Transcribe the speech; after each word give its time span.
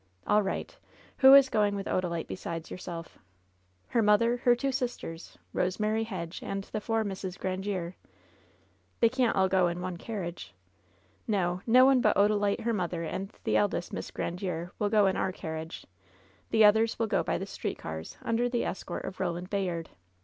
"All 0.25 0.41
right. 0.41 0.75
Who 1.19 1.35
is 1.35 1.47
going 1.49 1.75
with 1.75 1.85
Odalite 1.85 2.25
besides 2.25 2.71
your 2.71 2.79
self?" 2.79 3.19
"Her 3.89 4.01
mother, 4.01 4.37
her 4.37 4.55
two 4.55 4.71
sisters, 4.71 5.37
Kosemary 5.53 6.03
Hedge, 6.05 6.41
and 6.41 6.63
the 6.63 6.81
four 6.81 7.03
Misses 7.03 7.37
Grandiere. 7.37 7.93
"They 8.99 9.09
can't 9.09 9.35
all 9.35 9.47
go 9.47 9.67
in 9.67 9.79
one 9.79 9.97
carriage." 9.97 10.55
"No; 11.27 11.61
no 11.67 11.85
one 11.85 12.01
but 12.01 12.17
Odalite, 12.17 12.61
her 12.61 12.73
mother 12.73 13.03
and 13.03 13.31
the 13.43 13.55
eldest 13.57 13.93
Miss 13.93 14.09
Grandiere 14.09 14.71
will 14.79 14.89
go 14.89 15.05
in 15.05 15.15
our 15.17 15.31
carriage; 15.31 15.85
the 16.49 16.65
others 16.65 16.97
will 16.97 17.05
go 17.05 17.21
by 17.21 17.37
the 17.37 17.45
street 17.45 17.77
cars, 17.77 18.17
under 18.23 18.49
the 18.49 18.65
escort 18.65 19.05
of 19.05 19.19
Roland 19.19 19.51
Bayard. 19.51 19.91